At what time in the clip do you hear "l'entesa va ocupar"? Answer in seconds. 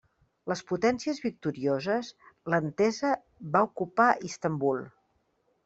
2.55-4.11